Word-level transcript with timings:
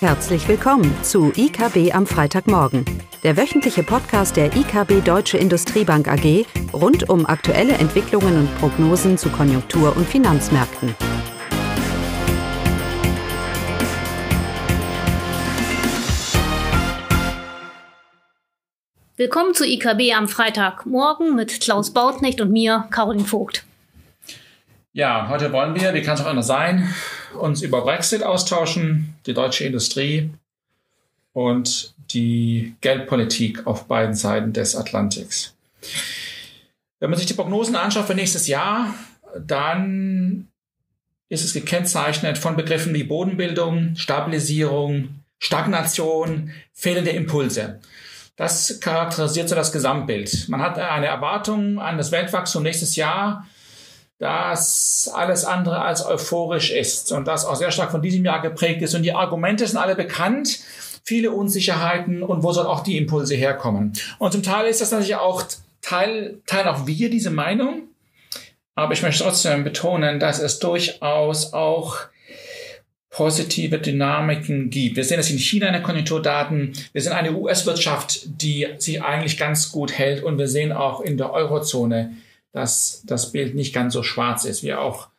Herzlich 0.00 0.46
willkommen 0.46 0.94
zu 1.02 1.32
IKB 1.34 1.94
am 1.94 2.06
Freitagmorgen, 2.06 2.84
der 3.22 3.38
wöchentliche 3.38 3.82
Podcast 3.82 4.36
der 4.36 4.54
IKB 4.54 5.02
Deutsche 5.02 5.38
Industriebank 5.38 6.06
AG 6.06 6.44
rund 6.74 7.08
um 7.08 7.24
aktuelle 7.24 7.72
Entwicklungen 7.72 8.40
und 8.40 8.58
Prognosen 8.58 9.16
zu 9.16 9.30
Konjunktur- 9.30 9.96
und 9.96 10.06
Finanzmärkten. 10.06 10.94
Willkommen 19.16 19.54
zu 19.54 19.64
IKB 19.64 20.12
am 20.14 20.28
Freitagmorgen 20.28 21.34
mit 21.34 21.62
Klaus 21.62 21.94
Bautnecht 21.94 22.42
und 22.42 22.52
mir, 22.52 22.86
Caroline 22.90 23.24
Vogt. 23.24 23.65
Ja, 24.96 25.28
heute 25.28 25.52
wollen 25.52 25.74
wir, 25.74 25.92
wie 25.92 26.00
kann 26.00 26.14
es 26.14 26.22
auch 26.22 26.26
anders 26.26 26.46
sein, 26.46 26.90
uns 27.38 27.60
über 27.60 27.82
Brexit 27.82 28.22
austauschen, 28.22 29.14
die 29.26 29.34
deutsche 29.34 29.64
Industrie 29.64 30.30
und 31.34 31.92
die 32.14 32.74
Geldpolitik 32.80 33.66
auf 33.66 33.88
beiden 33.88 34.14
Seiten 34.14 34.54
des 34.54 34.74
Atlantiks. 34.74 35.54
Wenn 36.98 37.10
man 37.10 37.18
sich 37.18 37.26
die 37.26 37.34
Prognosen 37.34 37.76
anschaut 37.76 38.06
für 38.06 38.14
nächstes 38.14 38.46
Jahr, 38.46 38.94
dann 39.38 40.48
ist 41.28 41.44
es 41.44 41.52
gekennzeichnet 41.52 42.38
von 42.38 42.56
Begriffen 42.56 42.94
wie 42.94 43.04
Bodenbildung, 43.04 43.96
Stabilisierung, 43.96 45.10
Stagnation, 45.38 46.52
fehlende 46.72 47.10
Impulse. 47.10 47.80
Das 48.36 48.80
charakterisiert 48.80 49.50
so 49.50 49.54
das 49.56 49.72
Gesamtbild. 49.72 50.48
Man 50.48 50.62
hat 50.62 50.78
eine 50.78 51.06
Erwartung 51.06 51.80
an 51.80 51.98
das 51.98 52.12
Weltwachstum 52.12 52.62
nächstes 52.62 52.96
Jahr 52.96 53.46
das 54.18 55.10
alles 55.14 55.44
andere 55.44 55.82
als 55.82 56.04
euphorisch 56.04 56.70
ist 56.70 57.12
und 57.12 57.26
das 57.26 57.44
auch 57.44 57.56
sehr 57.56 57.70
stark 57.70 57.90
von 57.90 58.02
diesem 58.02 58.24
Jahr 58.24 58.40
geprägt 58.40 58.82
ist. 58.82 58.94
Und 58.94 59.02
die 59.02 59.12
Argumente 59.12 59.66
sind 59.66 59.76
alle 59.76 59.94
bekannt, 59.94 60.60
viele 61.04 61.30
Unsicherheiten 61.30 62.22
und 62.22 62.42
wo 62.42 62.52
sollen 62.52 62.66
auch 62.66 62.82
die 62.82 62.96
Impulse 62.96 63.34
herkommen. 63.34 63.92
Und 64.18 64.32
zum 64.32 64.42
Teil 64.42 64.66
ist 64.66 64.80
das 64.80 64.90
natürlich 64.90 65.16
auch 65.16 65.44
Teil, 65.82 66.40
Teil 66.46 66.66
auch 66.66 66.86
wir 66.86 67.10
diese 67.10 67.30
Meinung. 67.30 67.82
Aber 68.74 68.92
ich 68.92 69.02
möchte 69.02 69.22
trotzdem 69.22 69.64
betonen, 69.64 70.18
dass 70.18 70.38
es 70.38 70.58
durchaus 70.58 71.52
auch 71.52 71.98
positive 73.10 73.78
Dynamiken 73.78 74.68
gibt. 74.68 74.96
Wir 74.96 75.04
sehen 75.04 75.16
das 75.16 75.30
in 75.30 75.38
China 75.38 75.68
in 75.68 75.72
den 75.72 75.82
Konjunkturdaten. 75.82 76.72
Wir 76.92 77.00
sehen 77.00 77.14
eine 77.14 77.32
US-Wirtschaft, 77.32 78.26
die 78.42 78.66
sich 78.76 79.02
eigentlich 79.02 79.38
ganz 79.38 79.72
gut 79.72 79.92
hält. 79.92 80.22
Und 80.22 80.36
wir 80.36 80.48
sehen 80.48 80.72
auch 80.72 81.00
in 81.00 81.16
der 81.16 81.32
Eurozone, 81.32 82.14
dass 82.56 83.02
das 83.04 83.32
Bild 83.32 83.54
nicht 83.54 83.74
ganz 83.74 83.92
so 83.92 84.02
schwarz 84.02 84.46
ist, 84.46 84.62
wie 84.62 84.72
auch 84.72 85.10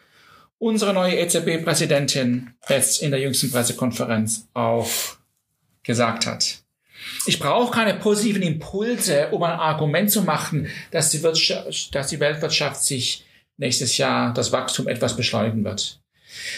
unsere 0.58 0.92
neue 0.92 1.20
EZB-Präsidentin 1.20 2.56
jetzt 2.68 3.04
in 3.04 3.12
der 3.12 3.20
jüngsten 3.20 3.52
Pressekonferenz 3.52 4.48
auch 4.56 4.90
gesagt 5.84 6.26
hat. 6.26 6.64
Ich 7.28 7.38
brauche 7.38 7.72
keine 7.72 7.94
positiven 7.94 8.42
Impulse, 8.42 9.28
um 9.30 9.44
ein 9.44 9.60
Argument 9.60 10.10
zu 10.10 10.24
machen, 10.24 10.68
dass 10.90 11.12
die, 11.12 11.22
Wirtschaft, 11.22 11.94
dass 11.94 12.08
die 12.08 12.20
Weltwirtschaft 12.20 12.84
sich 12.84 13.24
nächstes 13.58 13.98
Jahr 13.98 14.34
das 14.34 14.52
Wachstum 14.52 14.88
etwas 14.88 15.16
beschleunigen 15.16 15.64
wird. 15.64 16.00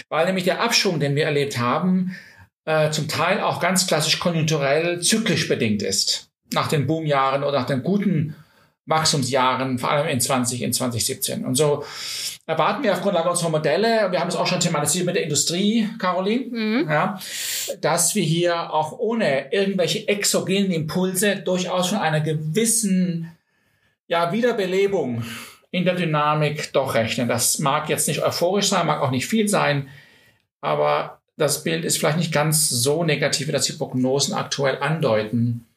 Weil 0.07 0.27
nämlich 0.27 0.45
der 0.45 0.61
Abschwung, 0.61 1.01
den 1.01 1.15
wir 1.15 1.25
erlebt 1.25 1.57
haben, 1.57 2.15
äh, 2.63 2.89
zum 2.91 3.09
Teil 3.09 3.41
auch 3.41 3.59
ganz 3.59 3.85
klassisch 3.85 4.17
konjunkturell 4.19 5.01
zyklisch 5.01 5.49
bedingt 5.49 5.81
ist. 5.81 6.29
Nach 6.53 6.69
den 6.69 6.87
Boomjahren 6.87 7.43
oder 7.43 7.59
nach 7.59 7.67
den 7.67 7.83
guten 7.83 8.35
Wachstumsjahren, 8.89 9.77
vor 9.77 9.91
allem 9.91 10.07
in 10.07 10.19
20, 10.19 10.61
in 10.61 10.73
2017. 10.73 11.45
Und 11.45 11.55
so 11.55 11.85
erwarten 12.45 12.83
wir 12.83 12.93
auf 12.93 13.01
Grundlage 13.01 13.29
unserer 13.29 13.51
Modelle, 13.51 14.11
wir 14.11 14.19
haben 14.19 14.27
es 14.27 14.35
auch 14.35 14.47
schon 14.47 14.59
thematisiert 14.59 15.05
mit 15.05 15.15
der 15.15 15.23
Industrie, 15.23 15.87
Caroline, 15.99 16.45
mhm. 16.49 16.89
ja, 16.89 17.19
dass 17.81 18.15
wir 18.15 18.23
hier 18.23 18.73
auch 18.73 18.97
ohne 18.97 19.53
irgendwelche 19.53 20.07
exogenen 20.07 20.71
Impulse 20.71 21.37
durchaus 21.37 21.89
von 21.89 21.99
einer 21.99 22.21
gewissen 22.21 23.31
ja, 24.07 24.31
Wiederbelebung 24.31 25.23
in 25.71 25.85
der 25.85 25.93
Dynamik 25.93 26.73
doch 26.73 26.95
rechnen. 26.95 27.27
Das 27.27 27.59
mag 27.59 27.89
jetzt 27.89 28.07
nicht 28.07 28.23
euphorisch 28.23 28.69
sein, 28.69 28.87
mag 28.87 29.01
auch 29.01 29.11
nicht 29.11 29.27
viel 29.27 29.47
sein, 29.47 29.87
aber 30.61 31.19
das 31.37 31.63
Bild 31.63 31.85
ist 31.85 31.99
vielleicht 31.99 32.17
nicht 32.17 32.33
ganz 32.33 32.67
so 32.67 33.03
negativ, 33.03 33.47
wie 33.47 33.51
das 33.51 33.65
die 33.65 33.73
Prognosen 33.73 34.33
aktuell 34.33 34.79
andeuten 34.79 35.68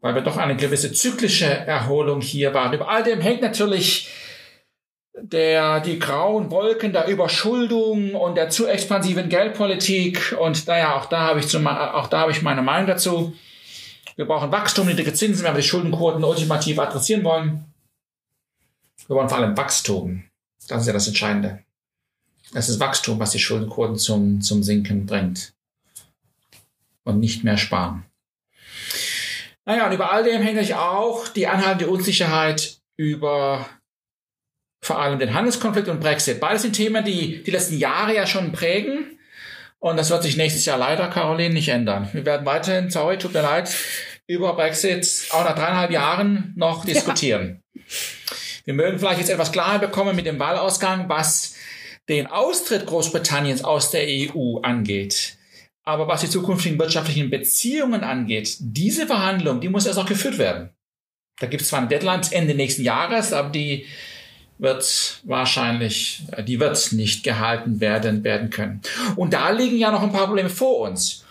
weil 0.00 0.14
wir 0.14 0.22
doch 0.22 0.36
eine 0.36 0.56
gewisse 0.56 0.92
zyklische 0.92 1.46
Erholung 1.46 2.20
hier 2.20 2.54
waren. 2.54 2.72
Über 2.72 2.88
all 2.88 3.02
dem 3.02 3.20
hängt 3.20 3.42
natürlich 3.42 4.08
der, 5.20 5.80
die 5.80 5.98
grauen 5.98 6.50
Wolken 6.50 6.92
der 6.92 7.08
Überschuldung 7.08 8.14
und 8.14 8.36
der 8.36 8.50
zu 8.50 8.66
expansiven 8.66 9.28
Geldpolitik. 9.28 10.36
Und 10.38 10.66
naja, 10.66 10.96
auch 10.96 11.06
da 11.06 11.20
habe 11.22 11.40
ich, 11.40 11.48
zum, 11.48 11.66
auch 11.66 12.06
da 12.06 12.20
habe 12.20 12.32
ich 12.32 12.42
meine 12.42 12.62
Meinung 12.62 12.86
dazu. 12.86 13.36
Wir 14.16 14.26
brauchen 14.26 14.52
Wachstum, 14.52 14.86
niedrige 14.86 15.12
Zinsen, 15.12 15.44
wenn 15.44 15.54
wir 15.54 15.60
die 15.60 15.68
Schuldenquoten 15.68 16.24
ultimativ 16.24 16.78
adressieren 16.78 17.24
wollen. 17.24 17.64
Wir 19.06 19.16
wollen 19.16 19.28
vor 19.28 19.38
allem 19.38 19.56
Wachstum. 19.56 20.24
Das 20.68 20.82
ist 20.82 20.86
ja 20.86 20.92
das 20.92 21.08
Entscheidende. 21.08 21.60
Es 22.54 22.68
ist 22.68 22.80
Wachstum, 22.80 23.18
was 23.18 23.30
die 23.30 23.38
Schuldenquoten 23.38 23.96
zum, 23.96 24.40
zum 24.40 24.62
Sinken 24.62 25.06
bringt. 25.06 25.54
Und 27.04 27.20
nicht 27.20 27.44
mehr 27.44 27.56
sparen. 27.56 28.04
Naja, 29.68 29.86
und 29.86 29.92
über 29.92 30.10
all 30.10 30.24
dem 30.24 30.40
hängt 30.40 30.54
natürlich 30.54 30.76
auch 30.76 31.28
die 31.28 31.46
anhaltende 31.46 31.88
Unsicherheit 31.88 32.78
über 32.96 33.68
vor 34.82 34.98
allem 34.98 35.18
den 35.18 35.34
Handelskonflikt 35.34 35.88
und 35.88 36.00
Brexit. 36.00 36.40
Beides 36.40 36.62
sind 36.62 36.72
Themen, 36.72 37.04
die 37.04 37.42
die 37.42 37.50
letzten 37.50 37.76
Jahre 37.76 38.14
ja 38.14 38.26
schon 38.26 38.50
prägen. 38.50 39.18
Und 39.78 39.98
das 39.98 40.08
wird 40.08 40.22
sich 40.22 40.38
nächstes 40.38 40.64
Jahr 40.64 40.78
leider, 40.78 41.08
Caroline, 41.08 41.52
nicht 41.52 41.68
ändern. 41.68 42.08
Wir 42.14 42.24
werden 42.24 42.46
weiterhin, 42.46 42.90
sorry, 42.90 43.18
tut 43.18 43.34
mir 43.34 43.42
leid, 43.42 43.70
über 44.26 44.54
Brexit 44.54 45.26
auch 45.32 45.44
nach 45.44 45.54
dreieinhalb 45.54 45.90
Jahren 45.90 46.54
noch 46.56 46.86
diskutieren. 46.86 47.62
Ja. 47.74 47.82
Wir 48.64 48.74
mögen 48.74 48.98
vielleicht 48.98 49.20
jetzt 49.20 49.30
etwas 49.30 49.52
Klarheit 49.52 49.82
bekommen 49.82 50.16
mit 50.16 50.24
dem 50.24 50.38
Wahlausgang, 50.38 51.10
was 51.10 51.56
den 52.08 52.26
Austritt 52.26 52.86
Großbritanniens 52.86 53.64
aus 53.64 53.90
der 53.90 54.06
EU 54.06 54.60
angeht. 54.62 55.37
Aber 55.88 56.06
was 56.06 56.20
die 56.20 56.28
zukünftigen 56.28 56.78
wirtschaftlichen 56.78 57.30
Beziehungen 57.30 58.04
angeht, 58.04 58.58
diese 58.60 59.06
Verhandlung, 59.06 59.62
die 59.62 59.70
muss 59.70 59.86
erst 59.86 59.98
noch 59.98 60.04
geführt 60.04 60.36
werden. 60.36 60.68
Da 61.40 61.46
gibt 61.46 61.62
es 61.62 61.68
zwar 61.68 61.78
eine 61.78 61.88
Deadline 61.88 62.20
Ende 62.30 62.54
nächsten 62.54 62.82
Jahres, 62.82 63.32
aber 63.32 63.48
die 63.48 63.86
wird 64.58 65.22
wahrscheinlich, 65.24 66.24
die 66.46 66.60
wird 66.60 66.92
nicht 66.92 67.22
gehalten 67.22 67.80
werden, 67.80 68.22
werden 68.22 68.50
können. 68.50 68.82
Und 69.16 69.32
da 69.32 69.48
liegen 69.48 69.78
ja 69.78 69.90
noch 69.90 70.02
ein 70.02 70.12
paar 70.12 70.26
Probleme 70.26 70.50
vor 70.50 70.80
uns. 70.80 71.24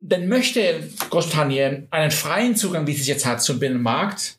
Denn 0.00 0.28
möchte 0.28 0.90
Großbritannien 1.10 1.86
einen 1.92 2.10
freien 2.10 2.56
Zugang, 2.56 2.88
wie 2.88 2.94
sie 2.94 3.02
es 3.02 3.06
jetzt 3.06 3.26
hat, 3.26 3.44
zum 3.44 3.60
Binnenmarkt, 3.60 4.38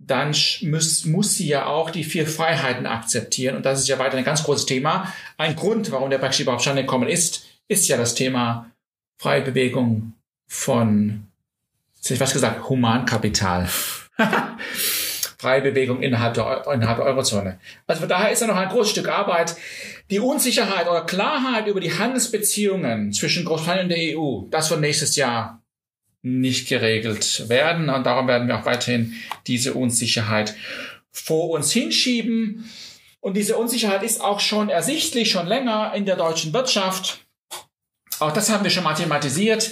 dann 0.00 0.34
muss, 0.62 1.04
muss 1.04 1.36
sie 1.36 1.46
ja 1.46 1.66
auch 1.66 1.90
die 1.90 2.02
vier 2.02 2.26
Freiheiten 2.26 2.86
akzeptieren. 2.86 3.54
Und 3.54 3.64
das 3.64 3.78
ist 3.78 3.86
ja 3.86 4.00
weiter 4.00 4.16
ein 4.16 4.24
ganz 4.24 4.42
großes 4.42 4.66
Thema. 4.66 5.06
Ein 5.38 5.54
Grund, 5.54 5.92
warum 5.92 6.10
der 6.10 6.18
Brexit 6.18 6.40
überhaupt 6.40 6.62
zustande 6.62 6.82
gekommen 6.82 7.08
ist, 7.08 7.46
ist 7.68 7.86
ja 7.86 7.96
das 7.96 8.16
Thema 8.16 8.71
freie 9.18 9.42
Bewegung 9.42 10.14
von, 10.46 11.28
jetzt 11.96 12.04
hätte 12.04 12.14
ich 12.14 12.20
was 12.20 12.32
gesagt, 12.32 12.68
Humankapital. 12.68 13.68
freie 15.42 15.60
Bewegung 15.60 16.02
innerhalb 16.02 16.34
der, 16.34 16.64
innerhalb 16.72 16.98
der 16.98 17.06
Eurozone. 17.06 17.58
Also 17.88 18.00
von 18.00 18.08
daher 18.08 18.30
ist 18.30 18.42
da 18.42 18.46
noch 18.46 18.54
ein 18.54 18.68
großes 18.68 18.92
Stück 18.92 19.08
Arbeit. 19.08 19.56
Die 20.08 20.20
Unsicherheit 20.20 20.88
oder 20.88 21.04
Klarheit 21.04 21.66
über 21.66 21.80
die 21.80 21.98
Handelsbeziehungen 21.98 23.12
zwischen 23.12 23.44
Großbritannien 23.44 23.86
und 23.86 23.88
der 23.90 24.16
EU, 24.16 24.42
das 24.50 24.70
wird 24.70 24.80
nächstes 24.80 25.16
Jahr 25.16 25.60
nicht 26.22 26.68
geregelt 26.68 27.48
werden. 27.48 27.90
Und 27.90 28.06
darum 28.06 28.28
werden 28.28 28.46
wir 28.46 28.56
auch 28.56 28.66
weiterhin 28.66 29.14
diese 29.48 29.74
Unsicherheit 29.74 30.54
vor 31.10 31.50
uns 31.50 31.72
hinschieben. 31.72 32.70
Und 33.18 33.36
diese 33.36 33.56
Unsicherheit 33.56 34.04
ist 34.04 34.20
auch 34.20 34.38
schon 34.38 34.68
ersichtlich, 34.68 35.32
schon 35.32 35.48
länger 35.48 35.92
in 35.96 36.06
der 36.06 36.16
deutschen 36.16 36.52
Wirtschaft. 36.52 37.26
Auch 38.22 38.32
das 38.32 38.50
haben 38.50 38.64
wir 38.64 38.70
schon 38.70 38.84
mathematisiert. 38.84 39.70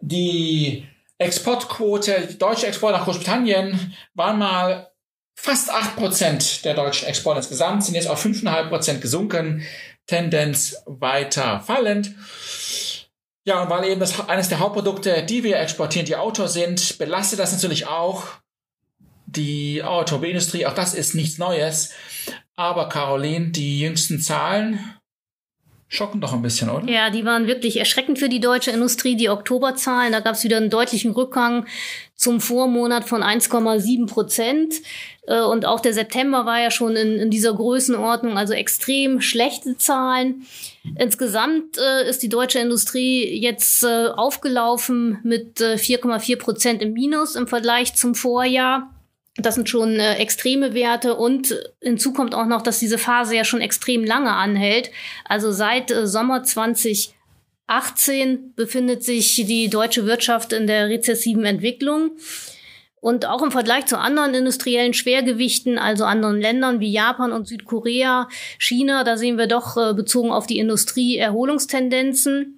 Die 0.00 0.86
Exportquote, 1.18 2.28
die 2.30 2.38
deutsche 2.38 2.66
Export 2.66 2.94
nach 2.94 3.04
Großbritannien 3.04 3.94
waren 4.14 4.38
mal 4.38 4.90
fast 5.34 5.70
acht 5.70 5.96
Prozent 5.96 6.64
der 6.64 6.74
deutschen 6.74 7.08
Exporte 7.08 7.38
insgesamt, 7.38 7.84
sind 7.84 7.94
jetzt 7.94 8.08
auf 8.08 8.20
fünfeinhalb 8.20 8.68
Prozent 8.70 9.00
gesunken, 9.00 9.62
Tendenz 10.06 10.76
weiter 10.86 11.60
fallend. 11.60 12.14
Ja, 13.44 13.62
und 13.62 13.70
weil 13.70 13.88
eben 13.88 14.00
das 14.00 14.28
eines 14.28 14.48
der 14.48 14.58
Hauptprodukte, 14.58 15.22
die 15.22 15.42
wir 15.42 15.58
exportieren, 15.58 16.06
die 16.06 16.16
Autos 16.16 16.52
sind, 16.52 16.98
belastet 16.98 17.38
das 17.38 17.52
natürlich 17.52 17.86
auch 17.86 18.24
die 19.26 19.82
Automobilindustrie. 19.82 20.66
Auch 20.66 20.74
das 20.74 20.94
ist 20.94 21.14
nichts 21.14 21.38
Neues. 21.38 21.90
Aber 22.56 22.88
Caroline, 22.88 23.50
die 23.50 23.80
jüngsten 23.80 24.20
Zahlen 24.20 24.97
schocken 25.88 26.20
doch 26.20 26.34
ein 26.34 26.42
bisschen, 26.42 26.68
oder? 26.68 26.86
Ja, 26.90 27.10
die 27.10 27.24
waren 27.24 27.46
wirklich 27.46 27.78
erschreckend 27.78 28.18
für 28.18 28.28
die 28.28 28.40
deutsche 28.40 28.70
Industrie, 28.70 29.16
die 29.16 29.30
Oktoberzahlen. 29.30 30.12
Da 30.12 30.20
gab 30.20 30.34
es 30.34 30.44
wieder 30.44 30.58
einen 30.58 30.70
deutlichen 30.70 31.12
Rückgang 31.12 31.66
zum 32.14 32.40
Vormonat 32.40 33.08
von 33.08 33.22
1,7 33.22 34.06
Prozent. 34.06 34.74
Äh, 35.26 35.40
und 35.40 35.64
auch 35.64 35.80
der 35.80 35.94
September 35.94 36.44
war 36.44 36.60
ja 36.60 36.70
schon 36.70 36.94
in, 36.94 37.16
in 37.16 37.30
dieser 37.30 37.54
Größenordnung, 37.54 38.36
also 38.36 38.52
extrem 38.52 39.22
schlechte 39.22 39.78
Zahlen. 39.78 40.46
Insgesamt 40.98 41.78
äh, 41.78 42.08
ist 42.08 42.22
die 42.22 42.28
deutsche 42.28 42.58
Industrie 42.58 43.40
jetzt 43.40 43.82
äh, 43.82 44.08
aufgelaufen 44.08 45.18
mit 45.22 45.60
äh, 45.60 45.74
4,4 45.74 46.38
Prozent 46.38 46.82
im 46.82 46.92
Minus 46.92 47.34
im 47.34 47.46
Vergleich 47.46 47.94
zum 47.94 48.14
Vorjahr. 48.14 48.90
Das 49.40 49.54
sind 49.54 49.68
schon 49.68 50.00
äh, 50.00 50.16
extreme 50.16 50.74
Werte 50.74 51.14
und 51.14 51.54
hinzu 51.80 52.12
kommt 52.12 52.34
auch 52.34 52.46
noch, 52.46 52.62
dass 52.62 52.80
diese 52.80 52.98
Phase 52.98 53.36
ja 53.36 53.44
schon 53.44 53.60
extrem 53.60 54.04
lange 54.04 54.32
anhält. 54.32 54.90
Also 55.24 55.52
seit 55.52 55.92
äh, 55.92 56.08
Sommer 56.08 56.42
2018 56.42 58.54
befindet 58.56 59.04
sich 59.04 59.36
die 59.36 59.70
deutsche 59.70 60.06
Wirtschaft 60.06 60.52
in 60.52 60.66
der 60.66 60.88
rezessiven 60.88 61.44
Entwicklung. 61.44 62.16
Und 63.00 63.26
auch 63.26 63.42
im 63.42 63.52
Vergleich 63.52 63.86
zu 63.86 63.96
anderen 63.96 64.34
industriellen 64.34 64.92
Schwergewichten, 64.92 65.78
also 65.78 66.04
anderen 66.04 66.40
Ländern 66.40 66.80
wie 66.80 66.90
Japan 66.90 67.30
und 67.30 67.46
Südkorea, 67.46 68.28
China, 68.58 69.04
da 69.04 69.16
sehen 69.16 69.38
wir 69.38 69.46
doch 69.46 69.76
äh, 69.76 69.94
bezogen 69.94 70.32
auf 70.32 70.48
die 70.48 70.58
Industrie 70.58 71.16
Erholungstendenzen 71.16 72.57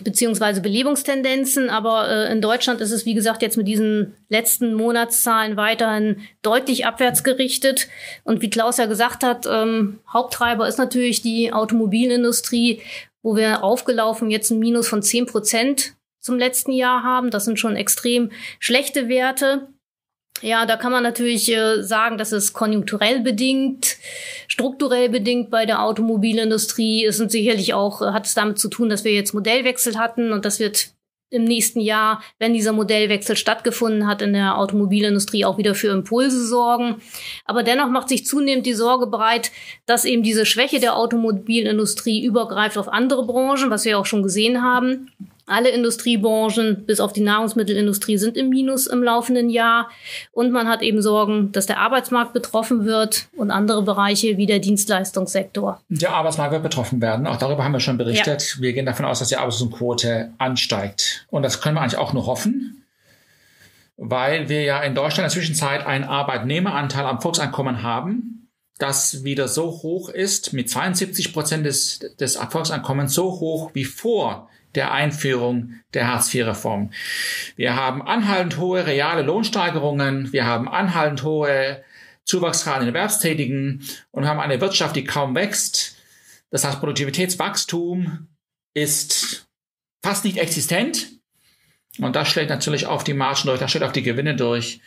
beziehungsweise 0.00 0.60
Belebungstendenzen. 0.60 1.70
Aber 1.70 2.08
äh, 2.08 2.32
in 2.32 2.40
Deutschland 2.40 2.80
ist 2.80 2.90
es, 2.90 3.06
wie 3.06 3.14
gesagt, 3.14 3.42
jetzt 3.42 3.56
mit 3.56 3.68
diesen 3.68 4.14
letzten 4.28 4.74
Monatszahlen 4.74 5.56
weiterhin 5.56 6.20
deutlich 6.42 6.86
abwärts 6.86 7.24
gerichtet. 7.24 7.88
Und 8.24 8.42
wie 8.42 8.50
Klaus 8.50 8.76
ja 8.78 8.86
gesagt 8.86 9.22
hat, 9.22 9.46
ähm, 9.46 9.98
Haupttreiber 10.12 10.68
ist 10.68 10.78
natürlich 10.78 11.22
die 11.22 11.52
Automobilindustrie, 11.52 12.82
wo 13.22 13.36
wir 13.36 13.64
aufgelaufen 13.64 14.30
jetzt 14.30 14.50
ein 14.50 14.58
Minus 14.58 14.88
von 14.88 15.02
zehn 15.02 15.26
Prozent 15.26 15.94
zum 16.20 16.38
letzten 16.38 16.72
Jahr 16.72 17.02
haben. 17.02 17.30
Das 17.30 17.44
sind 17.44 17.58
schon 17.58 17.76
extrem 17.76 18.30
schlechte 18.58 19.08
Werte. 19.08 19.68
Ja, 20.42 20.66
da 20.66 20.76
kann 20.76 20.92
man 20.92 21.02
natürlich 21.02 21.50
äh, 21.50 21.82
sagen, 21.82 22.18
das 22.18 22.32
ist 22.32 22.52
konjunkturell 22.52 23.20
bedingt, 23.20 23.96
strukturell 24.48 25.08
bedingt 25.08 25.50
bei 25.50 25.64
der 25.64 25.82
Automobilindustrie. 25.82 27.06
Es 27.06 27.16
sind 27.16 27.30
sicherlich 27.30 27.72
auch, 27.72 28.02
äh, 28.02 28.06
hat 28.12 28.26
es 28.26 28.34
damit 28.34 28.58
zu 28.58 28.68
tun, 28.68 28.90
dass 28.90 29.04
wir 29.04 29.12
jetzt 29.12 29.32
Modellwechsel 29.32 29.98
hatten 29.98 30.32
und 30.32 30.44
das 30.44 30.60
wird 30.60 30.90
im 31.30 31.44
nächsten 31.44 31.80
Jahr, 31.80 32.22
wenn 32.38 32.54
dieser 32.54 32.72
Modellwechsel 32.72 33.36
stattgefunden 33.36 34.06
hat, 34.06 34.22
in 34.22 34.32
der 34.32 34.58
Automobilindustrie 34.58 35.44
auch 35.44 35.58
wieder 35.58 35.74
für 35.74 35.88
Impulse 35.88 36.46
sorgen. 36.46 37.02
Aber 37.44 37.62
dennoch 37.64 37.88
macht 37.88 38.08
sich 38.08 38.26
zunehmend 38.26 38.64
die 38.64 38.74
Sorge 38.74 39.08
bereit, 39.08 39.50
dass 39.86 40.04
eben 40.04 40.22
diese 40.22 40.46
Schwäche 40.46 40.78
der 40.78 40.96
Automobilindustrie 40.96 42.24
übergreift 42.24 42.78
auf 42.78 42.88
andere 42.88 43.26
Branchen, 43.26 43.70
was 43.70 43.84
wir 43.84 43.98
auch 43.98 44.06
schon 44.06 44.22
gesehen 44.22 44.62
haben. 44.62 45.10
Alle 45.48 45.68
Industriebranchen 45.68 46.86
bis 46.86 46.98
auf 46.98 47.12
die 47.12 47.20
Nahrungsmittelindustrie 47.20 48.18
sind 48.18 48.36
im 48.36 48.48
Minus 48.48 48.88
im 48.88 49.00
laufenden 49.04 49.48
Jahr. 49.48 49.88
Und 50.32 50.50
man 50.50 50.68
hat 50.68 50.82
eben 50.82 51.00
Sorgen, 51.00 51.52
dass 51.52 51.66
der 51.66 51.78
Arbeitsmarkt 51.78 52.32
betroffen 52.32 52.84
wird 52.84 53.28
und 53.36 53.52
andere 53.52 53.82
Bereiche 53.82 54.36
wie 54.38 54.46
der 54.46 54.58
Dienstleistungssektor. 54.58 55.80
Der 55.88 56.10
Arbeitsmarkt 56.14 56.52
wird 56.52 56.64
betroffen 56.64 57.00
werden. 57.00 57.28
Auch 57.28 57.36
darüber 57.36 57.62
haben 57.62 57.72
wir 57.72 57.80
schon 57.80 57.96
berichtet. 57.96 58.56
Ja. 58.56 58.62
Wir 58.62 58.72
gehen 58.72 58.86
davon 58.86 59.06
aus, 59.06 59.20
dass 59.20 59.28
die 59.28 59.36
Arbeitslosenquote 59.36 60.32
ansteigt. 60.38 61.26
Und 61.30 61.44
das 61.44 61.60
können 61.60 61.76
wir 61.76 61.80
eigentlich 61.80 61.98
auch 61.98 62.12
nur 62.12 62.26
hoffen, 62.26 62.84
weil 63.96 64.48
wir 64.48 64.62
ja 64.62 64.82
in 64.82 64.96
Deutschland 64.96 65.18
in 65.18 65.24
der 65.24 65.30
Zwischenzeit 65.30 65.86
einen 65.86 66.04
Arbeitnehmeranteil 66.04 67.06
am 67.06 67.20
Volkseinkommen 67.20 67.84
haben, 67.84 68.48
das 68.78 69.22
wieder 69.22 69.46
so 69.46 69.66
hoch 69.66 70.08
ist, 70.08 70.52
mit 70.52 70.68
72 70.68 71.32
Prozent 71.32 71.64
des, 71.64 72.00
des 72.18 72.34
Erfolgseinkommens 72.34 73.14
so 73.14 73.30
hoch 73.38 73.70
wie 73.74 73.84
vor 73.84 74.48
der 74.76 74.92
Einführung 74.92 75.74
der 75.94 76.08
Hartz-IV-Reform. 76.08 76.90
Wir 77.56 77.74
haben 77.74 78.02
anhaltend 78.02 78.58
hohe 78.58 78.86
reale 78.86 79.22
Lohnsteigerungen, 79.22 80.32
wir 80.32 80.44
haben 80.44 80.68
anhaltend 80.68 81.22
hohe 81.22 81.82
Zuwachsraten 82.24 82.82
in 82.82 82.94
Erwerbstätigen 82.94 83.82
und 84.10 84.26
haben 84.26 84.40
eine 84.40 84.60
Wirtschaft, 84.60 84.96
die 84.96 85.04
kaum 85.04 85.34
wächst. 85.34 85.96
Das 86.50 86.64
heißt, 86.64 86.80
Produktivitätswachstum 86.80 88.28
ist 88.74 89.48
fast 90.02 90.24
nicht 90.24 90.38
existent. 90.38 91.08
Und 91.98 92.14
das 92.14 92.28
schlägt 92.28 92.50
natürlich 92.50 92.86
auf 92.86 93.04
die 93.04 93.14
Margen 93.14 93.46
durch, 93.46 93.58
das 93.58 93.70
schlägt 93.70 93.86
auf 93.86 93.92
die 93.92 94.02
Gewinne 94.02 94.36
durch. 94.36 94.80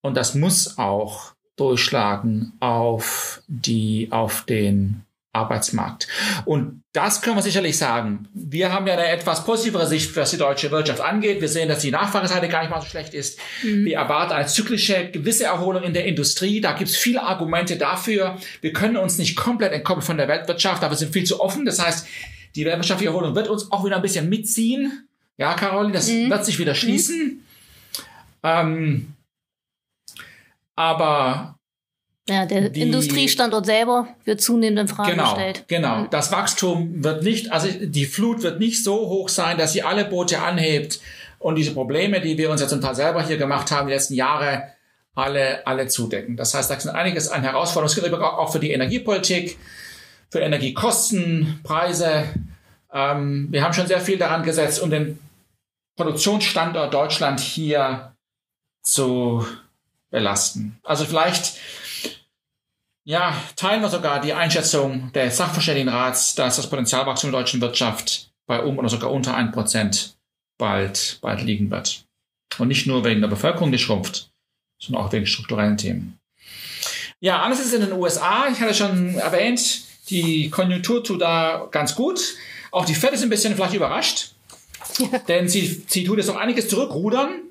Und 0.00 0.16
das 0.16 0.34
muss 0.34 0.78
auch 0.78 1.34
durchschlagen 1.56 2.52
auf 2.60 3.42
die, 3.46 4.08
auf 4.10 4.44
den 4.44 5.05
Arbeitsmarkt. 5.36 6.08
Und 6.44 6.82
das 6.92 7.20
können 7.20 7.36
wir 7.36 7.42
sicherlich 7.42 7.76
sagen. 7.76 8.28
Wir 8.32 8.72
haben 8.72 8.86
ja 8.86 8.94
eine 8.94 9.08
etwas 9.08 9.44
positivere 9.44 9.86
Sicht, 9.86 10.16
was 10.16 10.30
die 10.30 10.38
deutsche 10.38 10.70
Wirtschaft 10.70 11.00
angeht. 11.00 11.40
Wir 11.40 11.48
sehen, 11.48 11.68
dass 11.68 11.80
die 11.80 11.90
Nachfrageseite 11.90 12.48
gar 12.48 12.62
nicht 12.62 12.70
mal 12.70 12.80
so 12.80 12.88
schlecht 12.88 13.14
ist. 13.14 13.38
Mhm. 13.62 13.84
Wir 13.84 13.96
erwarten 13.98 14.32
eine 14.32 14.46
zyklische, 14.46 15.10
gewisse 15.10 15.44
Erholung 15.44 15.82
in 15.82 15.94
der 15.94 16.06
Industrie. 16.06 16.60
Da 16.60 16.72
gibt 16.72 16.90
es 16.90 16.96
viele 16.96 17.22
Argumente 17.22 17.76
dafür. 17.76 18.38
Wir 18.62 18.72
können 18.72 18.96
uns 18.96 19.18
nicht 19.18 19.36
komplett 19.36 19.72
entkoppeln 19.72 20.06
von 20.06 20.16
der 20.16 20.28
Weltwirtschaft, 20.28 20.82
aber 20.82 20.92
wir 20.92 20.98
sind 20.98 21.12
viel 21.12 21.24
zu 21.24 21.40
offen. 21.40 21.66
Das 21.66 21.84
heißt, 21.84 22.06
die 22.54 22.64
weltwirtschaftliche 22.64 23.10
Erholung 23.10 23.34
wird 23.34 23.48
uns 23.48 23.70
auch 23.70 23.84
wieder 23.84 23.96
ein 23.96 24.02
bisschen 24.02 24.28
mitziehen. 24.28 25.08
Ja, 25.36 25.54
Caroline, 25.54 25.92
das 25.92 26.08
mhm. 26.08 26.30
wird 26.30 26.44
sich 26.44 26.58
wieder 26.58 26.74
schließen. 26.74 27.18
Mhm. 27.18 27.40
Ähm, 28.42 29.12
aber 30.76 31.55
ja, 32.28 32.44
der 32.44 32.70
die, 32.70 32.82
Industriestandort 32.82 33.66
selber 33.66 34.08
wird 34.24 34.40
zunehmend 34.40 34.80
in 34.80 34.88
Frage 34.88 35.12
genau, 35.12 35.34
gestellt. 35.34 35.64
Genau, 35.68 35.96
mhm. 36.00 36.10
das 36.10 36.32
Wachstum 36.32 37.04
wird 37.04 37.22
nicht, 37.22 37.52
also 37.52 37.68
die 37.68 38.06
Flut 38.06 38.42
wird 38.42 38.58
nicht 38.58 38.82
so 38.82 39.08
hoch 39.08 39.28
sein, 39.28 39.58
dass 39.58 39.72
sie 39.72 39.82
alle 39.82 40.04
Boote 40.04 40.40
anhebt 40.40 41.00
und 41.38 41.54
diese 41.54 41.72
Probleme, 41.72 42.20
die 42.20 42.36
wir 42.36 42.50
uns 42.50 42.60
ja 42.60 42.66
zum 42.66 42.80
Teil 42.80 42.94
selber 42.94 43.22
hier 43.24 43.36
gemacht 43.36 43.70
haben, 43.70 43.86
die 43.86 43.92
letzten 43.92 44.14
Jahre, 44.14 44.64
alle, 45.14 45.66
alle 45.66 45.86
zudecken. 45.86 46.36
Das 46.36 46.52
heißt, 46.52 46.70
da 46.70 46.74
ist 46.74 46.88
einiges 46.88 47.28
an 47.28 47.42
Herausforderungen. 47.42 47.96
Es 47.96 48.02
gibt 48.02 48.14
auch 48.14 48.52
für 48.52 48.58
die 48.58 48.72
Energiepolitik, 48.72 49.56
für 50.28 50.40
Energiekosten, 50.40 51.60
Preise. 51.62 52.24
Ähm, 52.92 53.46
wir 53.50 53.62
haben 53.62 53.72
schon 53.72 53.86
sehr 53.86 54.00
viel 54.00 54.18
daran 54.18 54.42
gesetzt, 54.42 54.82
um 54.82 54.90
den 54.90 55.18
Produktionsstandort 55.96 56.92
Deutschland 56.92 57.40
hier 57.40 58.12
zu 58.82 59.46
belasten. 60.10 60.78
Also 60.82 61.04
vielleicht 61.04 61.54
ja, 63.06 63.40
teilen 63.54 63.82
wir 63.82 63.88
sogar 63.88 64.20
die 64.20 64.32
Einschätzung 64.32 65.12
des 65.12 65.36
Sachverständigenrats, 65.36 66.34
dass 66.34 66.56
das 66.56 66.68
Potenzialwachstum 66.68 67.30
der 67.30 67.40
deutschen 67.40 67.60
Wirtschaft 67.60 68.32
bei 68.46 68.60
um 68.60 68.78
oder 68.78 68.88
sogar 68.88 69.12
unter 69.12 69.36
ein 69.36 69.52
Prozent 69.52 70.16
bald, 70.58 71.18
bald 71.22 71.40
liegen 71.42 71.70
wird. 71.70 72.04
Und 72.58 72.66
nicht 72.66 72.88
nur 72.88 73.04
wegen 73.04 73.20
der 73.20 73.28
Bevölkerung, 73.28 73.70
die 73.70 73.78
schrumpft, 73.78 74.30
sondern 74.80 75.04
auch 75.04 75.12
wegen 75.12 75.24
strukturellen 75.24 75.76
Themen. 75.76 76.18
Ja, 77.20 77.42
anders 77.42 77.60
ist 77.60 77.66
es 77.66 77.74
in 77.74 77.82
den 77.82 77.92
USA. 77.92 78.48
Ich 78.52 78.60
hatte 78.60 78.74
schon 78.74 79.14
erwähnt, 79.14 79.82
die 80.10 80.50
Konjunktur 80.50 81.04
tut 81.04 81.22
da 81.22 81.68
ganz 81.70 81.94
gut. 81.94 82.34
Auch 82.72 82.86
die 82.86 82.94
Fed 82.96 83.12
ist 83.12 83.22
ein 83.22 83.30
bisschen 83.30 83.54
vielleicht 83.54 83.74
überrascht, 83.74 84.32
ja. 84.98 85.18
denn 85.28 85.48
sie, 85.48 85.84
sie 85.86 86.02
tut 86.02 86.18
jetzt 86.18 86.26
noch 86.26 86.36
einiges 86.36 86.68
zurückrudern 86.68 87.42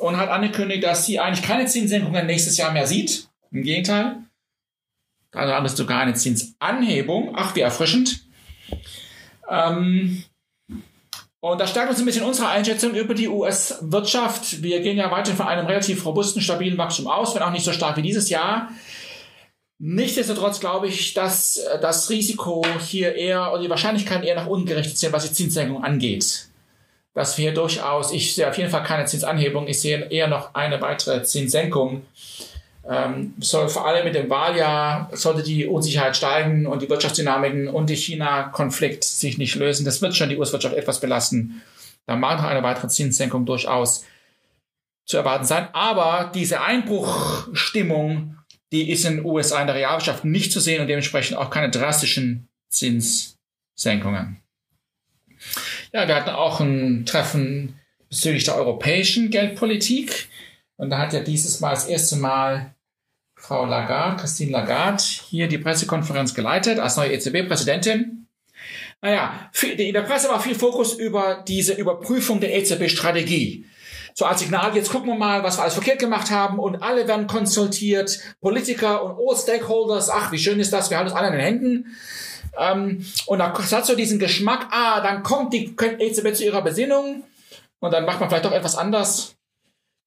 und 0.00 0.18
hat 0.18 0.28
angekündigt, 0.28 0.84
dass 0.84 1.06
sie 1.06 1.18
eigentlich 1.18 1.46
keine 1.46 1.64
Zinssenkungen 1.64 2.26
nächstes 2.26 2.58
Jahr 2.58 2.72
mehr 2.72 2.86
sieht. 2.86 3.26
Im 3.52 3.62
Gegenteil, 3.62 4.25
also 5.36 5.62
wir 5.62 5.68
sogar 5.68 6.00
eine 6.00 6.14
Zinsanhebung. 6.14 7.34
Ach, 7.36 7.54
wie 7.54 7.60
erfrischend. 7.60 8.26
Ähm, 9.48 10.24
und 11.40 11.60
das 11.60 11.70
stärkt 11.70 11.90
uns 11.90 12.00
ein 12.00 12.06
bisschen 12.06 12.24
unsere 12.24 12.48
Einschätzung 12.48 12.94
über 12.94 13.14
die 13.14 13.28
US-Wirtschaft. 13.28 14.62
Wir 14.62 14.80
gehen 14.80 14.96
ja 14.96 15.10
weiterhin 15.10 15.36
von 15.36 15.46
einem 15.46 15.66
relativ 15.66 16.04
robusten, 16.04 16.42
stabilen 16.42 16.78
Wachstum 16.78 17.06
aus, 17.06 17.34
wenn 17.34 17.42
auch 17.42 17.52
nicht 17.52 17.64
so 17.64 17.72
stark 17.72 17.96
wie 17.96 18.02
dieses 18.02 18.30
Jahr. 18.30 18.70
Nichtsdestotrotz 19.78 20.58
glaube 20.58 20.88
ich, 20.88 21.12
dass 21.12 21.60
das 21.82 22.08
Risiko 22.08 22.64
hier 22.80 23.14
eher 23.14 23.52
oder 23.52 23.62
die 23.62 23.70
Wahrscheinlichkeiten 23.70 24.24
eher 24.24 24.34
nach 24.34 24.46
unten 24.46 24.66
gerichtet 24.66 24.96
sind, 24.96 25.12
was 25.12 25.28
die 25.28 25.34
Zinssenkung 25.34 25.84
angeht. 25.84 26.48
Dass 27.12 27.36
wir 27.36 27.52
durchaus, 27.52 28.12
ich 28.12 28.34
sehe 28.34 28.48
auf 28.48 28.56
jeden 28.56 28.70
Fall 28.70 28.82
keine 28.82 29.04
Zinsanhebung, 29.04 29.68
ich 29.68 29.80
sehe 29.80 30.10
eher 30.10 30.28
noch 30.28 30.54
eine 30.54 30.80
weitere 30.80 31.22
Zinssenkung 31.22 32.02
ähm, 32.88 33.34
soll 33.38 33.68
vor 33.68 33.86
allem 33.86 34.04
mit 34.04 34.14
dem 34.14 34.30
Wahljahr 34.30 35.10
sollte 35.12 35.42
die 35.42 35.66
Unsicherheit 35.66 36.16
steigen 36.16 36.66
und 36.66 36.82
die 36.82 36.88
Wirtschaftsdynamiken 36.88 37.68
und 37.68 37.90
der 37.90 37.96
China-Konflikt 37.96 39.04
sich 39.04 39.38
nicht 39.38 39.56
lösen. 39.56 39.84
Das 39.84 40.02
wird 40.02 40.14
schon 40.14 40.28
die 40.28 40.36
US-Wirtschaft 40.36 40.76
etwas 40.76 41.00
belasten. 41.00 41.62
Da 42.06 42.14
mag 42.14 42.38
noch 42.38 42.48
eine 42.48 42.62
weitere 42.62 42.88
Zinssenkung 42.88 43.44
durchaus 43.44 44.04
zu 45.04 45.16
erwarten 45.16 45.44
sein. 45.44 45.68
Aber 45.72 46.30
diese 46.32 46.60
Einbruchstimmung, 46.60 48.36
die 48.72 48.90
ist 48.90 49.04
in 49.04 49.16
den 49.16 49.24
USA 49.24 49.60
in 49.60 49.66
der 49.66 49.76
Realwirtschaft 49.76 50.24
nicht 50.24 50.52
zu 50.52 50.60
sehen 50.60 50.80
und 50.80 50.86
dementsprechend 50.86 51.36
auch 51.38 51.50
keine 51.50 51.70
drastischen 51.70 52.48
Zinssenkungen. 52.70 54.42
Ja, 55.92 56.06
wir 56.06 56.14
hatten 56.14 56.30
auch 56.30 56.60
ein 56.60 57.04
Treffen 57.04 57.80
bezüglich 58.08 58.44
der 58.44 58.56
europäischen 58.56 59.30
Geldpolitik. 59.30 60.28
Und 60.76 60.90
da 60.90 60.98
hat 60.98 61.12
ja 61.12 61.20
dieses 61.20 61.60
Mal 61.60 61.70
das 61.70 61.86
erste 61.86 62.16
Mal 62.16 62.75
Frau 63.46 63.64
Lagarde, 63.64 64.16
Christine 64.20 64.50
Lagarde, 64.50 65.02
hier 65.02 65.46
die 65.46 65.58
Pressekonferenz 65.58 66.34
geleitet 66.34 66.80
als 66.80 66.96
neue 66.96 67.12
EZB-Präsidentin. 67.12 68.26
Naja, 69.00 69.50
in 69.62 69.94
der 69.94 70.02
Presse 70.02 70.28
war 70.28 70.40
viel 70.40 70.56
Fokus 70.56 70.94
über 70.94 71.44
diese 71.46 71.74
Überprüfung 71.74 72.40
der 72.40 72.56
EZB-Strategie. 72.56 73.66
So 74.14 74.24
als 74.24 74.40
Signal, 74.40 74.74
jetzt 74.74 74.90
gucken 74.90 75.10
wir 75.10 75.14
mal, 75.14 75.44
was 75.44 75.58
wir 75.58 75.62
alles 75.62 75.74
verkehrt 75.74 76.00
gemacht 76.00 76.32
haben 76.32 76.58
und 76.58 76.82
alle 76.82 77.06
werden 77.06 77.28
konsultiert, 77.28 78.18
Politiker 78.40 79.04
und 79.04 79.16
all 79.16 79.36
Stakeholders, 79.36 80.10
ach, 80.10 80.32
wie 80.32 80.38
schön 80.38 80.58
ist 80.58 80.72
das, 80.72 80.90
wir 80.90 80.98
haben 80.98 81.06
uns 81.06 81.14
alle 81.14 81.28
in 81.28 81.34
den 81.34 81.42
Händen. 81.42 81.96
Ähm, 82.58 83.06
und 83.26 83.38
da 83.38 83.56
hat 83.56 83.86
so 83.86 83.94
diesen 83.94 84.18
Geschmack, 84.18 84.66
ah, 84.72 85.00
dann 85.02 85.22
kommt 85.22 85.52
die 85.52 85.76
EZB 85.76 86.34
zu 86.34 86.44
ihrer 86.44 86.62
Besinnung 86.62 87.22
und 87.78 87.92
dann 87.92 88.06
macht 88.06 88.18
man 88.18 88.28
vielleicht 88.28 88.46
doch 88.46 88.52
etwas 88.52 88.76
anders. 88.76 89.36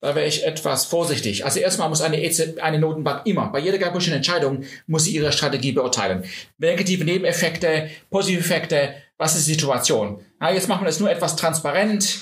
Da 0.02 0.16
wäre 0.16 0.28
ich 0.28 0.46
etwas 0.46 0.86
vorsichtig. 0.86 1.44
Also 1.44 1.60
erstmal 1.60 1.90
muss 1.90 2.02
eine, 2.02 2.22
EZB, 2.24 2.62
eine 2.62 2.80
Notenbank 2.80 3.26
immer, 3.26 3.48
bei 3.48 3.60
jeder 3.60 3.78
geldpolitischen 3.78 4.14
Entscheidung, 4.14 4.64
muss 4.88 5.04
sie 5.04 5.16
ihre 5.16 5.34
Strategie 5.34 5.74
beurteilen. 5.74 6.24
Negative 6.58 7.04
Nebeneffekte, 7.04 7.90
positive 8.10 8.40
Effekte, 8.40 8.94
was 9.18 9.36
ist 9.36 9.48
die 9.48 9.54
Situation? 9.54 10.24
Na, 10.40 10.54
jetzt 10.54 10.70
machen 10.70 10.82
wir 10.82 10.86
das 10.86 11.02
nur 11.02 11.12
etwas 11.12 11.36
transparent, 11.36 12.20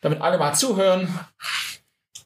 damit 0.00 0.22
alle 0.22 0.38
mal 0.38 0.54
zuhören. 0.54 1.08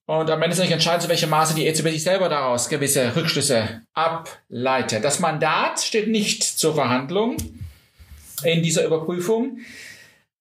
Und 0.06 0.30
am 0.30 0.40
Ende 0.40 0.54
ist 0.54 0.60
nicht 0.60 0.70
entscheidend, 0.70 1.02
zu 1.02 1.08
welchem 1.08 1.30
Maße 1.30 1.56
die 1.56 1.66
EZB 1.66 1.88
sich 1.88 2.04
selber 2.04 2.28
daraus 2.28 2.68
gewisse 2.68 3.16
Rückschlüsse 3.16 3.82
ableitet. 3.92 5.02
Das 5.02 5.18
Mandat 5.18 5.80
steht 5.80 6.06
nicht 6.06 6.44
zur 6.44 6.76
Verhandlung 6.76 7.36
in 8.44 8.62
dieser 8.62 8.84
Überprüfung. 8.84 9.58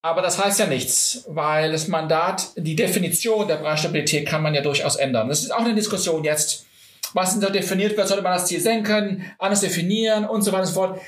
Aber 0.06 0.22
das 0.22 0.38
heißt 0.38 0.60
ja 0.60 0.68
nichts, 0.68 1.24
weil 1.30 1.72
das 1.72 1.88
Mandat, 1.88 2.50
die 2.58 2.76
Definition 2.76 3.48
der 3.48 3.56
Preisstabilität 3.56 4.28
kann 4.28 4.44
man 4.44 4.54
ja 4.54 4.62
durchaus 4.62 4.98
ändern. 4.98 5.30
Das 5.30 5.42
ist 5.42 5.50
auch 5.50 5.66
eine 5.66 5.74
Diskussion 5.74 6.24
jetzt. 6.24 6.68
Was 7.14 7.32
denn 7.32 7.42
da 7.42 7.50
definiert 7.50 7.98
wird, 7.98 8.08
sollte 8.08 8.22
man 8.22 8.34
das 8.34 8.46
Ziel 8.46 8.62
senken, 8.62 9.26
anders 9.40 9.62
definieren 9.62 10.26
und 10.26 10.44
so 10.44 10.52
weiter 10.52 10.62
und 10.62 10.68
so 10.68 10.74
fort. 10.76 11.02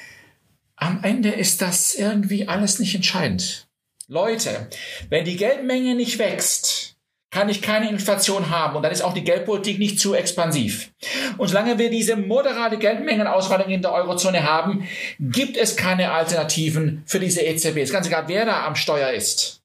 Am 0.77 1.04
Ende 1.04 1.30
ist 1.30 1.62
das 1.62 1.94
irgendwie 1.94 2.48
alles 2.48 2.80
nicht 2.80 2.96
entscheidend. 2.96 3.68
Leute, 4.08 4.68
wenn 5.10 5.25
die 5.25 5.38
Geldmenge 5.38 5.94
nicht 5.94 6.18
wächst, 6.18 6.97
kann 7.29 7.50
ich 7.50 7.62
keine 7.62 7.89
Inflation 7.89 8.50
haben 8.50 8.75
und 8.75 8.84
dann 8.84 8.91
ist 8.91 9.01
auch 9.01 9.13
die 9.13 9.24
Geldpolitik 9.24 9.79
nicht 9.79 10.00
zu 10.00 10.13
expansiv. 10.13 10.91
Und 11.38 11.50
solange 11.50 11.77
wir 11.77 11.89
diese 11.89 12.15
moderate 12.15 12.77
Geldmengenausweitung 12.77 13.69
in 13.69 13.81
der 13.81 13.93
Eurozone 13.93 14.43
haben, 14.43 14.88
gibt 15.19 15.57
es 15.57 15.75
keine 15.75 16.12
Alternativen 16.12 17.03
für 17.05 17.19
diese 17.19 17.41
EZB. 17.41 17.77
Es 17.77 17.89
ist 17.89 17.93
ganz 17.93 18.07
egal, 18.07 18.24
wer 18.27 18.46
da 18.46 18.65
am 18.65 18.75
Steuer 18.75 19.12
ist. 19.12 19.62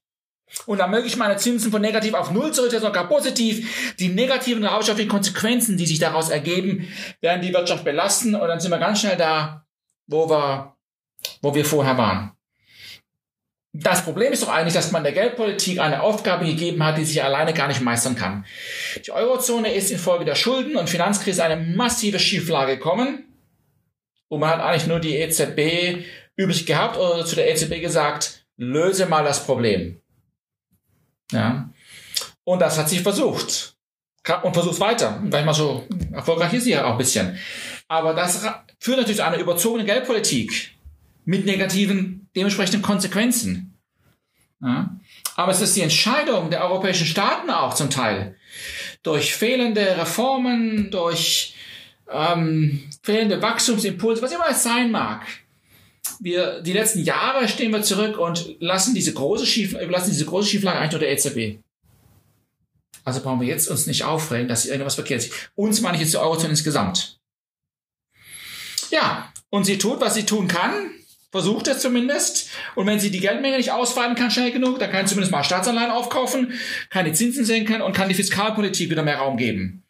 Und 0.65 0.77
dann 0.77 0.91
möglich 0.91 1.17
meine 1.17 1.37
Zinsen 1.37 1.71
von 1.71 1.81
negativ 1.81 2.13
auf 2.13 2.31
null 2.31 2.51
zurücksetzen, 2.51 2.87
sogar 2.87 3.07
positiv. 3.07 3.95
Die 3.97 4.09
negativen 4.09 4.61
wirtschaftlichen 4.61 5.09
Konsequenzen, 5.09 5.77
die 5.77 5.85
sich 5.85 5.99
daraus 5.99 6.29
ergeben, 6.29 6.87
werden 7.21 7.41
die 7.41 7.53
Wirtschaft 7.53 7.83
belasten 7.83 8.35
und 8.35 8.47
dann 8.47 8.59
sind 8.59 8.71
wir 8.71 8.77
ganz 8.77 8.99
schnell 8.99 9.17
da, 9.17 9.65
wo 10.05 10.29
wir, 10.29 10.75
wo 11.41 11.55
wir 11.55 11.65
vorher 11.65 11.97
waren. 11.97 12.33
Das 13.75 14.03
Problem 14.03 14.31
ist 14.31 14.43
doch 14.43 14.49
eigentlich, 14.49 14.75
dass 14.75 14.91
man 14.91 15.01
der 15.01 15.13
Geldpolitik 15.13 15.79
eine 15.79 16.03
Aufgabe 16.03 16.45
gegeben 16.45 16.83
hat, 16.83 16.99
die 16.99 17.05
sich 17.05 17.23
alleine 17.23 17.53
gar 17.53 17.67
nicht 17.67 17.81
meistern 17.81 18.15
kann. 18.15 18.45
Die 19.03 19.11
Eurozone 19.11 19.73
ist 19.73 19.89
infolge 19.89 20.25
der 20.25 20.35
Schulden- 20.35 20.75
und 20.75 20.91
Finanzkrise 20.91 21.43
eine 21.43 21.57
massive 21.57 22.19
Schieflage 22.19 22.77
gekommen. 22.77 23.25
Und 24.27 24.41
man 24.41 24.51
hat 24.51 24.61
eigentlich 24.61 24.85
nur 24.85 24.99
die 24.99 25.15
EZB 25.15 26.05
übrig 26.35 26.67
gehabt 26.67 26.97
oder 26.97 27.25
zu 27.25 27.35
der 27.35 27.49
EZB 27.49 27.81
gesagt, 27.81 28.45
löse 28.57 29.07
mal 29.07 29.23
das 29.23 29.43
Problem. 29.43 29.99
Ja. 31.31 31.69
Und 32.43 32.59
das 32.59 32.77
hat 32.77 32.89
sie 32.89 32.99
versucht. 32.99 33.75
Und 34.43 34.53
versucht 34.53 34.79
weiter. 34.79 35.19
Gleich 35.29 35.45
mal 35.45 35.53
so 35.53 35.87
erfolgreich 36.13 36.53
ist 36.53 36.65
sie 36.65 36.71
ja 36.71 36.85
auch 36.85 36.91
ein 36.91 36.97
bisschen. 36.99 37.39
Aber 37.87 38.13
das 38.13 38.45
führt 38.79 38.97
natürlich 38.97 39.17
zu 39.17 39.25
einer 39.25 39.37
überzogenen 39.37 39.87
Geldpolitik 39.87 40.72
mit 41.25 41.45
negativen 41.45 42.29
dementsprechenden 42.35 42.81
Konsequenzen. 42.81 43.77
Ja? 44.61 44.95
Aber 45.35 45.51
es 45.51 45.61
ist 45.61 45.75
die 45.75 45.81
Entscheidung 45.81 46.49
der 46.49 46.63
europäischen 46.63 47.07
Staaten 47.07 47.49
auch 47.49 47.73
zum 47.73 47.89
Teil. 47.89 48.35
Durch 49.01 49.35
fehlende 49.35 49.97
Reformen, 49.97 50.91
durch 50.91 51.55
ähm, 52.09 52.83
fehlende 53.01 53.41
Wachstumsimpulse, 53.41 54.21
was 54.21 54.31
immer 54.31 54.49
es 54.49 54.63
sein 54.63 54.91
mag. 54.91 55.25
Wir, 56.19 56.61
die 56.61 56.73
letzten 56.73 56.99
Jahre 57.03 57.47
stehen 57.47 57.71
wir 57.71 57.81
zurück 57.81 58.17
und 58.17 58.55
lassen 58.59 58.93
diese 58.93 59.13
große 59.13 59.45
Schieflage, 59.45 59.85
lassen 59.87 60.11
diese 60.11 60.25
große 60.25 60.49
Schieflage 60.49 60.77
eigentlich 60.77 60.91
nur 60.91 60.99
der 60.99 61.11
EZB. 61.11 61.59
Also 63.05 63.21
brauchen 63.21 63.41
wir 63.41 63.47
jetzt 63.47 63.67
uns 63.67 63.87
nicht 63.87 64.03
aufregen, 64.03 64.47
dass 64.47 64.65
irgendwas 64.65 64.95
verkehrt 64.95 65.23
ist. 65.23 65.51
Uns 65.55 65.81
meine 65.81 65.97
ich 65.97 66.01
jetzt 66.01 66.13
die 66.13 66.17
Eurozone 66.17 66.51
insgesamt. 66.51 67.19
Ja, 68.91 69.33
und 69.49 69.65
sie 69.65 69.77
tut, 69.77 69.99
was 69.99 70.13
sie 70.13 70.25
tun 70.25 70.47
kann 70.47 70.91
versucht 71.33 71.67
es 71.67 71.79
zumindest. 71.79 72.51
Und 72.75 72.85
wenn 72.85 72.99
sie 72.99 73.09
die 73.09 73.19
Geldmenge 73.19 73.57
nicht 73.57 73.71
ausweiten 73.71 74.13
kann 74.13 74.29
schnell 74.29 74.51
genug, 74.51 74.77
dann 74.77 74.91
kann 74.91 75.07
sie 75.07 75.13
zumindest 75.13 75.31
mal 75.31 75.43
Staatsanleihen 75.43 75.89
aufkaufen, 75.89 76.53
kann 76.91 77.05
die 77.05 77.11
Zinsen 77.11 77.43
senken 77.43 77.81
und 77.81 77.95
kann 77.95 78.07
die 78.07 78.13
Fiskalpolitik 78.13 78.91
wieder 78.91 79.01
mehr 79.01 79.17
Raum 79.17 79.35
geben. 79.35 79.83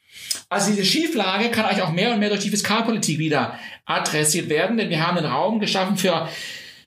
Also 0.48 0.72
diese 0.72 0.86
Schieflage 0.86 1.52
kann 1.52 1.66
eigentlich 1.66 1.84
auch 1.84 1.92
mehr 1.92 2.14
und 2.14 2.20
mehr 2.20 2.30
durch 2.30 2.40
die 2.40 2.50
Fiskalpolitik 2.50 3.20
wieder 3.20 3.60
adressiert 3.84 4.48
werden, 4.48 4.78
denn 4.78 4.90
wir 4.90 5.06
haben 5.06 5.18
einen 5.18 5.28
Raum 5.28 5.60
geschaffen 5.60 5.98
für 5.98 6.30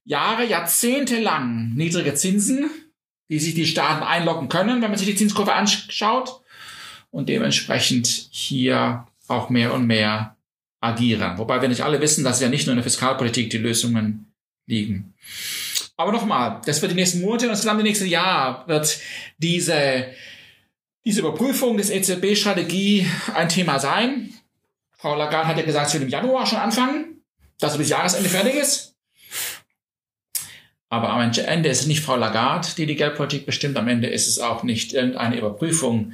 Jahre, 0.05 0.47
Jahrzehnte 0.47 1.21
lang 1.21 1.75
niedrige 1.75 2.15
Zinsen, 2.15 2.71
die 3.29 3.39
sich 3.39 3.55
die 3.55 3.67
Staaten 3.67 4.05
einloggen 4.05 4.49
können, 4.49 4.81
wenn 4.81 4.89
man 4.89 4.99
sich 4.99 5.09
die 5.09 5.17
Zinskurve 5.17 5.53
anschaut 5.53 6.41
und 7.11 7.29
dementsprechend 7.29 8.07
hier 8.31 9.07
auch 9.29 9.51
mehr 9.51 9.75
und 9.75 9.87
mehr 9.87 10.37
agieren. 10.81 11.37
Wobei 11.37 11.61
wir 11.61 11.69
nicht 11.69 11.83
alle 11.83 12.01
wissen, 12.01 12.25
dass 12.25 12.41
ja 12.41 12.49
nicht 12.49 12.67
nur 12.67 12.73
in 12.73 12.79
der 12.79 12.85
Fiskalpolitik 12.85 13.51
die 13.51 13.59
Lösungen 13.59 14.26
liegen. 14.67 15.15
Aber 15.97 16.13
nochmal, 16.13 16.61
das 16.67 16.83
wird 16.83 16.93
die 16.93 16.97
nächsten 16.97 17.23
Monate 17.23 17.47
und 17.47 17.53
das 17.53 17.61
gesamte 17.61 17.83
nächste 17.83 18.07
Jahr 18.07 18.67
wird 18.69 18.99
diese, 19.39 20.07
diese 21.05 21.21
Überprüfung 21.21 21.77
des 21.77 21.91
EZB-Strategie 21.91 23.07
ein 23.35 23.49
Thema 23.49 23.79
sein. 23.79 24.35
Frau 24.93 25.17
Lagarde 25.17 25.49
hat 25.49 25.57
ja 25.57 25.65
gesagt, 25.65 25.91
sie 25.91 25.95
wird 25.95 26.05
im 26.05 26.11
Januar 26.11 26.47
schon 26.47 26.59
anfangen, 26.59 27.23
dass 27.59 27.73
er 27.73 27.79
bis 27.79 27.89
Jahresende 27.89 28.29
fertig 28.29 28.55
ist. 28.55 28.95
Aber 30.89 31.11
am 31.11 31.21
Ende 31.21 31.69
ist 31.69 31.81
es 31.81 31.87
nicht 31.87 32.01
Frau 32.01 32.17
Lagarde, 32.17 32.69
die 32.77 32.87
die 32.87 32.97
Geldpolitik 32.97 33.45
bestimmt. 33.47 33.77
Am 33.77 33.89
Ende 33.89 34.09
ist 34.09 34.29
es 34.29 34.39
auch 34.39 34.63
nicht 34.63 34.93
irgendeine 34.93 35.39
Überprüfung. 35.39 36.13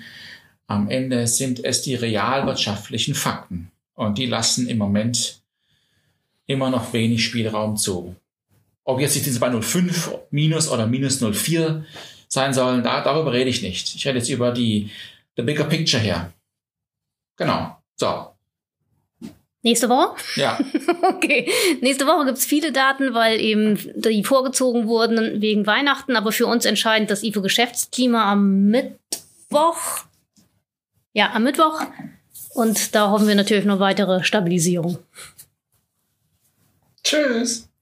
Am 0.66 0.88
Ende 0.88 1.26
sind 1.26 1.62
es 1.64 1.82
die 1.82 1.94
realwirtschaftlichen 1.94 3.14
Fakten. 3.14 3.70
Und 3.94 4.16
die 4.16 4.26
lassen 4.26 4.68
im 4.68 4.78
Moment 4.78 5.42
immer 6.46 6.70
noch 6.70 6.92
wenig 6.92 7.24
Spielraum 7.24 7.76
zu. 7.76 8.16
Ob 8.84 9.00
jetzt 9.00 9.14
die 9.14 9.22
Zinsen 9.22 9.40
bei 9.40 9.48
0,5 9.48 10.18
minus 10.30 10.68
oder 10.70 10.86
minus 10.86 11.22
0,4 11.22 11.84
sein 12.28 12.52
sollen, 12.52 12.82
da, 12.82 13.02
darüber 13.02 13.32
rede 13.32 13.50
ich 13.50 13.62
nicht. 13.62 13.94
Ich 13.94 14.06
rede 14.06 14.18
jetzt 14.18 14.28
über 14.28 14.52
die 14.52 14.90
the 15.36 15.42
bigger 15.42 15.64
picture 15.64 16.02
her. 16.02 16.32
Genau. 17.36 17.76
So. 17.96 18.28
Nächste 19.62 19.88
Woche? 19.88 20.16
Ja. 20.34 20.58
okay. 21.02 21.48
Nächste 21.80 22.06
Woche 22.06 22.26
gibt's 22.26 22.44
viele 22.44 22.72
Daten, 22.72 23.14
weil 23.14 23.40
eben 23.40 23.78
die 23.94 24.24
vorgezogen 24.24 24.88
wurden 24.88 25.40
wegen 25.40 25.66
Weihnachten, 25.66 26.16
aber 26.16 26.32
für 26.32 26.46
uns 26.46 26.64
entscheidend 26.64 27.10
das 27.10 27.22
IFO-Geschäftsklima 27.22 28.32
am 28.32 28.64
Mittwoch. 28.64 30.04
Ja, 31.12 31.30
am 31.32 31.44
Mittwoch. 31.44 31.80
Und 32.54 32.94
da 32.94 33.10
hoffen 33.10 33.28
wir 33.28 33.36
natürlich 33.36 33.64
noch 33.64 33.78
weitere 33.78 34.24
Stabilisierung. 34.24 34.98
Tschüss. 37.04 37.68